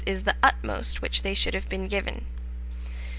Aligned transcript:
is 0.03 0.23
the 0.23 0.35
utmost 0.41 0.99
which 1.03 1.21
should 1.37 1.53
have 1.53 1.69
been 1.69 1.87
given. 1.87 2.25